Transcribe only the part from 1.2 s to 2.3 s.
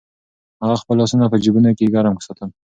په جېبونو کې ګرم